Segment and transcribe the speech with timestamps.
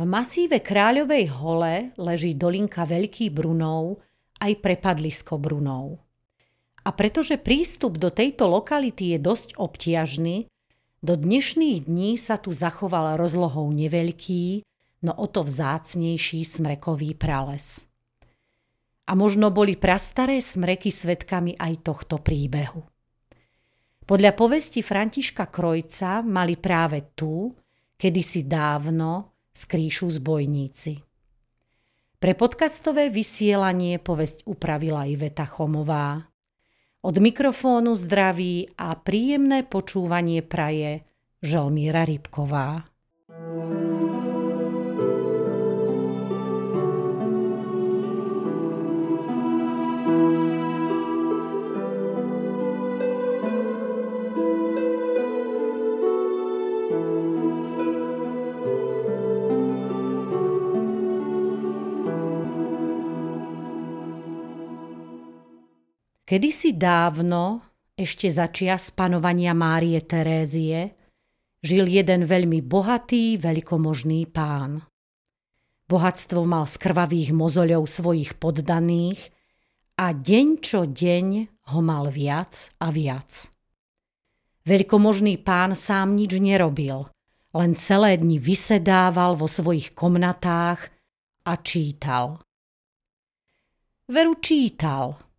[0.00, 4.00] V masíve Kráľovej hole leží dolinka Veľký Brunov
[4.40, 6.00] aj prepadlisko Brunov.
[6.88, 10.48] A pretože prístup do tejto lokality je dosť obtiažný,
[11.04, 14.64] do dnešných dní sa tu zachoval rozlohou neveľký,
[15.04, 17.84] no o to vzácnejší smrekový prales.
[19.04, 22.80] A možno boli prastaré smreky svetkami aj tohto príbehu.
[24.08, 27.52] Podľa povesti Františka Krojca mali práve tu,
[28.00, 31.02] kedysi dávno, skríšu zbojníci.
[32.20, 36.28] Pre podcastové vysielanie povesť upravila Iveta Chomová.
[37.00, 41.08] Od mikrofónu zdraví a príjemné počúvanie praje
[41.40, 42.84] Želmíra Rybková.
[66.30, 67.58] Kedysi dávno,
[67.98, 70.94] ešte za čias panovania Márie Terézie,
[71.58, 74.78] žil jeden veľmi bohatý, veľkomožný pán.
[75.90, 79.34] Bohatstvo mal z krvavých mozoľov svojich poddaných
[79.98, 81.26] a deň čo deň
[81.74, 83.50] ho mal viac a viac.
[84.62, 87.10] Veľkomožný pán sám nič nerobil,
[87.58, 90.94] len celé dni vysedával vo svojich komnatách
[91.42, 92.38] a čítal.
[94.06, 95.18] Veru čítal–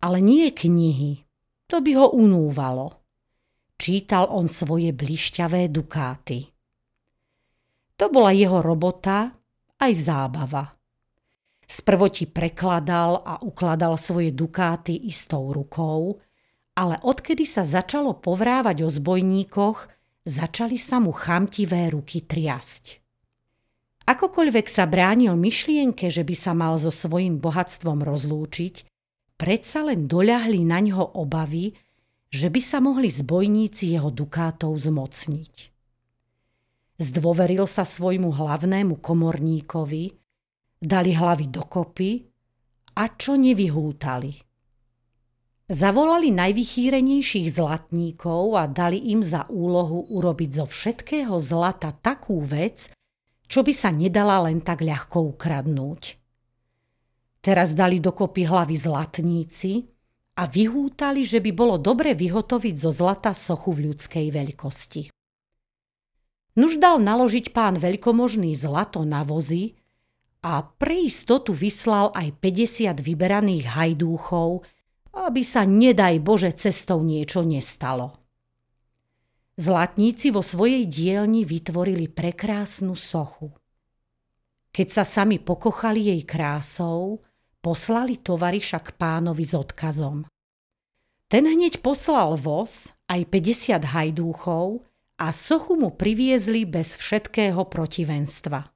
[0.00, 1.24] ale nie knihy.
[1.66, 3.02] To by ho unúvalo.
[3.76, 6.48] Čítal on svoje blišťavé dukáty.
[7.96, 9.32] To bola jeho robota
[9.80, 10.76] aj zábava.
[11.66, 16.22] Sprvo ti prekladal a ukladal svoje dukáty istou rukou,
[16.78, 19.78] ale odkedy sa začalo povrávať o zbojníkoch,
[20.22, 23.02] začali sa mu chamtivé ruky triasť.
[24.06, 28.86] Akokoľvek sa bránil myšlienke, že by sa mal so svojím bohatstvom rozlúčiť,
[29.36, 31.76] predsa len doľahli na ňo obavy,
[32.32, 35.54] že by sa mohli zbojníci jeho dukátov zmocniť.
[36.96, 40.04] Zdôveril sa svojmu hlavnému komorníkovi,
[40.80, 42.10] dali hlavy dokopy
[42.96, 44.32] a čo nevyhútali.
[45.66, 52.86] Zavolali najvychýrenejších zlatníkov a dali im za úlohu urobiť zo všetkého zlata takú vec,
[53.50, 56.25] čo by sa nedala len tak ľahko ukradnúť.
[57.46, 59.86] Teraz dali dokopy hlavy zlatníci
[60.34, 65.14] a vyhútali, že by bolo dobre vyhotoviť zo zlata sochu v ľudskej veľkosti.
[66.58, 69.78] Nuž dal naložiť pán veľkomožný zlato na vozy
[70.42, 74.66] a pre istotu vyslal aj 50 vyberaných hajdúchov,
[75.14, 78.18] aby sa nedaj Bože cestou niečo nestalo.
[79.54, 83.54] Zlatníci vo svojej dielni vytvorili prekrásnu sochu.
[84.74, 87.22] Keď sa sami pokochali jej krásou,
[87.66, 90.22] poslali tovariša k pánovi s odkazom.
[91.26, 94.86] Ten hneď poslal voz aj 50 hajdúchov
[95.18, 98.70] a sochu mu priviezli bez všetkého protivenstva.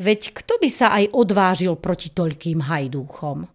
[0.00, 3.52] Veď kto by sa aj odvážil proti toľkým hajdúchom?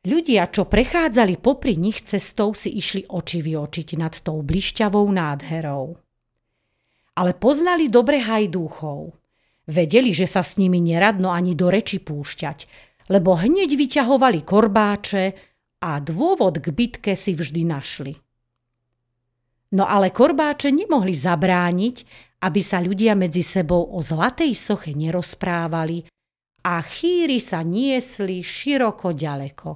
[0.00, 5.92] Ľudia, čo prechádzali popri nich cestou, si išli oči vyočiť nad tou blišťavou nádherou.
[7.20, 9.12] Ale poznali dobre hajdúchov.
[9.68, 15.24] Vedeli, že sa s nimi neradno ani do reči púšťať, lebo hneď vyťahovali korbáče
[15.82, 18.14] a dôvod k bitke si vždy našli.
[19.74, 21.96] No ale korbáče nemohli zabrániť,
[22.42, 26.06] aby sa ľudia medzi sebou o zlatej soche nerozprávali
[26.64, 29.70] a chýry sa niesli široko ďaleko.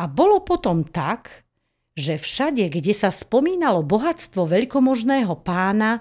[0.00, 1.46] A bolo potom tak,
[1.98, 6.00] že všade, kde sa spomínalo bohatstvo veľkomožného pána,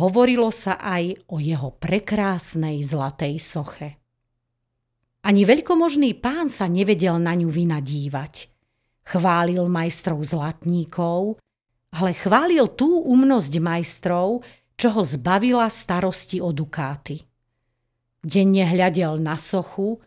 [0.00, 4.00] hovorilo sa aj o jeho prekrásnej zlatej soche.
[5.26, 8.48] Ani veľkomožný pán sa nevedel na ňu vynadívať.
[9.08, 11.40] Chválil majstrov zlatníkov,
[11.96, 14.44] ale chválil tú umnosť majstrov,
[14.78, 17.24] čo ho zbavila starosti o dukáty.
[18.22, 19.98] Denne hľadel na sochu,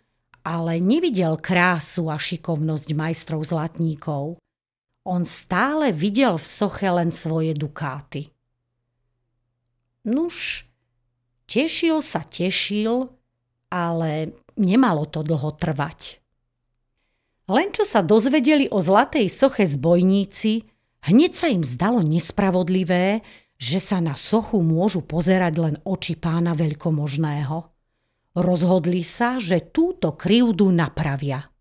[0.42, 4.40] ale nevidel krásu a šikovnosť majstrov zlatníkov.
[5.02, 8.30] On stále videl v soche len svoje dukáty.
[10.06, 10.66] Nuž,
[11.46, 13.10] tešil sa tešil,
[13.70, 16.22] ale nemalo to dlho trvať.
[17.52, 20.64] Len čo sa dozvedeli o zlatej soche zbojníci,
[21.10, 23.26] hneď sa im zdalo nespravodlivé,
[23.60, 27.58] že sa na sochu môžu pozerať len oči pána veľkomožného.
[28.38, 31.52] Rozhodli sa, že túto krivdu napravia.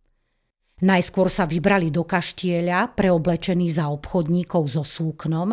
[0.81, 5.53] Najskôr sa vybrali do kaštieľa, preoblečení za obchodníkov so súknom,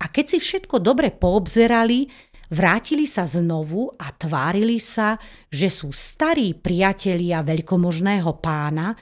[0.00, 2.08] a keď si všetko dobre poobzerali,
[2.50, 5.16] vrátili sa znovu a tvárili sa,
[5.48, 8.92] že sú starí priatelia veľkomožného pána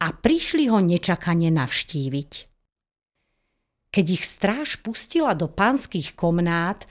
[0.00, 2.32] a prišli ho nečakane navštíviť.
[3.94, 6.82] Keď ich stráž pustila do pánskych komnát,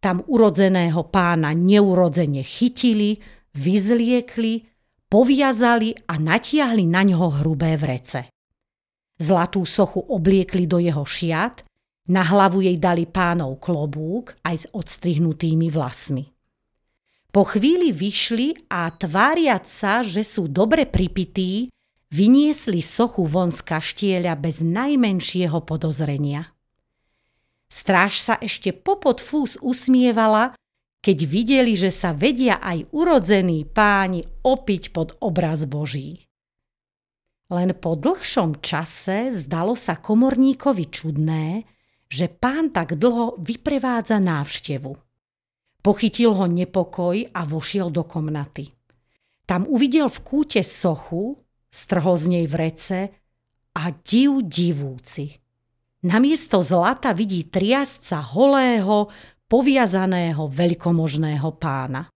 [0.00, 3.20] tam urodzeného pána neurodzene chytili,
[3.52, 4.64] vyzliekli,
[5.10, 8.32] poviazali a natiahli na ňo hrubé vrece.
[9.20, 11.65] Zlatú sochu obliekli do jeho šiat,
[12.06, 16.24] na hlavu jej dali pánov klobúk aj s odstrihnutými vlasmi.
[17.34, 21.68] Po chvíli vyšli a tváriac sa, že sú dobre pripití,
[22.08, 26.48] vyniesli sochu von z kaštieľa bez najmenšieho podozrenia.
[27.66, 30.54] Stráž sa ešte popod fús usmievala,
[31.02, 36.24] keď videli, že sa vedia aj urodzení páni opiť pod obraz Boží.
[37.46, 41.62] Len po dlhšom čase zdalo sa komorníkovi čudné,
[42.06, 44.92] že pán tak dlho vyprevádza návštevu.
[45.82, 48.70] Pochytil ho nepokoj a vošiel do komnaty.
[49.46, 51.38] Tam uvidel v kúte sochu,
[51.70, 52.98] strhol z nej vrece
[53.78, 55.38] a div divúci.
[56.06, 59.10] Namiesto zlata vidí triasca holého,
[59.46, 62.10] poviazaného veľkomožného pána.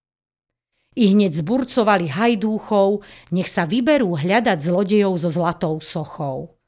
[0.91, 6.59] I hneď zburcovali hajdúchov, nech sa vyberú hľadať zlodejov so zlatou sochou.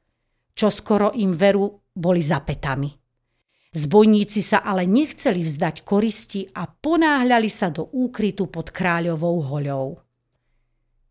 [0.56, 3.03] Čo skoro im veru boli zapetami.
[3.74, 9.98] Zbojníci sa ale nechceli vzdať koristi a ponáhľali sa do úkrytu pod kráľovou hoľou.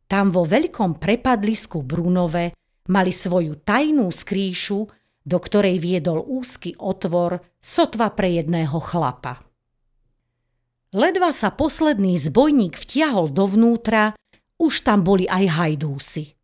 [0.06, 2.54] Tam vo veľkom prepadlisku Brunove
[2.86, 4.78] mali svoju tajnú skrýšu,
[5.26, 9.42] do ktorej viedol úzky otvor sotva pre jedného chlapa.
[10.94, 14.14] Ledva sa posledný zbojník vtiahol dovnútra,
[14.60, 16.38] už tam boli aj hajdúsi.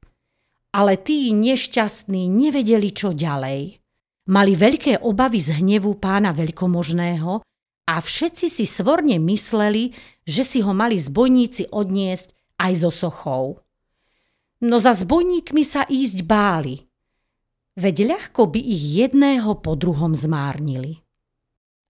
[0.75, 3.78] Ale tí nešťastní nevedeli, čo ďalej.
[4.29, 7.41] Mali veľké obavy z hnevu pána veľkomožného
[7.89, 9.97] a všetci si svorne mysleli,
[10.29, 13.45] že si ho mali zbojníci odniesť aj zo sochou.
[14.61, 16.85] No za zbojníkmi sa ísť báli.
[17.79, 21.01] Veď ľahko by ich jedného po druhom zmárnili.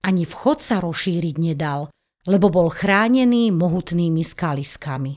[0.04, 1.88] Ani vchod sa rozšíriť nedal–
[2.28, 5.16] lebo bol chránený mohutnými skaliskami.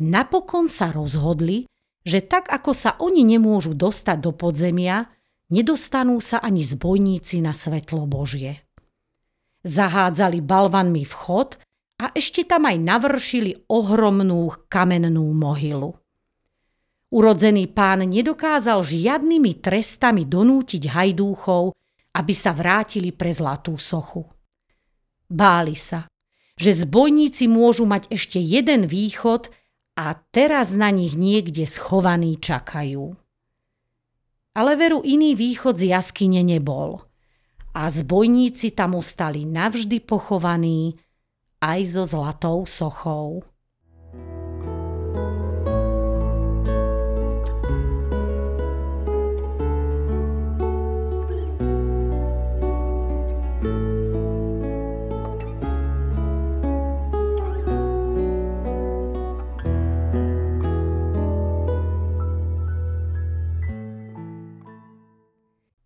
[0.00, 1.68] Napokon sa rozhodli,
[2.06, 5.04] že tak ako sa oni nemôžu dostať do podzemia,
[5.48, 8.64] nedostanú sa ani zbojníci na svetlo Božie.
[9.64, 11.58] Zahádzali balvanmi vchod
[11.98, 15.98] a ešte tam aj navršili ohromnú kamennú mohylu.
[17.08, 21.72] Urodzený pán nedokázal žiadnymi trestami donútiť hajdúchov,
[22.12, 24.28] aby sa vrátili pre zlatú sochu.
[25.28, 26.04] Báli sa,
[26.56, 29.48] že zbojníci môžu mať ešte jeden východ
[29.96, 33.16] a teraz na nich niekde schovaní čakajú.
[34.58, 36.98] Ale veru iný východ z jaskyne nebol
[37.78, 40.98] a zbojníci tam ostali navždy pochovaní
[41.62, 43.46] aj so zlatou sochou.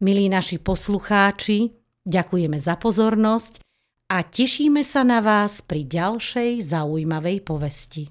[0.02, 1.70] Milí naši poslucháči,
[2.02, 3.62] ďakujeme za pozornosť
[4.10, 8.10] a tešíme sa na vás pri ďalšej zaujímavej povesti.